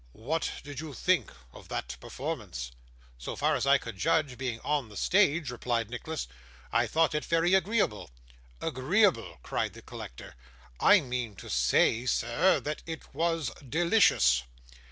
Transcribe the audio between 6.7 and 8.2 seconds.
'I thought it very agreeable.'